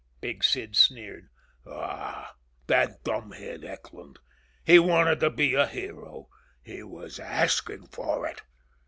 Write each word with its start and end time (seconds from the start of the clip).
Big 0.19 0.43
Sid 0.43 0.75
sneered. 0.75 1.29
"Ah 1.63 2.31
h, 2.31 2.35
that 2.65 3.03
dumbhead, 3.03 3.61
Eckland! 3.63 4.17
He 4.65 4.79
wanted 4.79 5.19
to 5.19 5.29
be 5.29 5.53
a 5.53 5.67
hero. 5.67 6.27
He 6.63 6.81
was 6.81 7.19
asking 7.19 7.85
for 7.89 8.25
it!" 8.25 8.41